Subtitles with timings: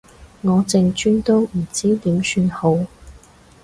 [0.41, 2.75] 我淨專都唔知點算好